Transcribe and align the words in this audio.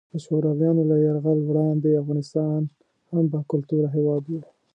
د 0.13 0.13
شورویانو 0.25 0.81
له 0.89 0.95
یرغل 1.05 1.39
وړاندې 1.45 1.99
افغانستان 2.01 2.61
هم 3.11 3.23
باکلتوره 3.33 3.87
هیواد 3.95 4.23
وو. 4.27 4.41